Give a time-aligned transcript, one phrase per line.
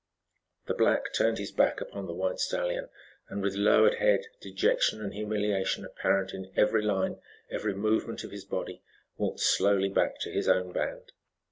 [0.65, 2.89] The black turned his back upon the white stallion,
[3.29, 8.43] and with lowered head, dejection and humiliation apparent in every line, every movement of his
[8.43, 8.81] body,
[9.17, 11.11] walked slowly back to his own band.